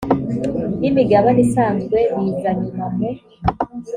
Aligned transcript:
y 0.81 0.85
imigabane 0.89 1.41
isanzwe 1.45 1.97
biza 2.23 2.49
nyuma 2.59 2.85
mu 2.95 3.09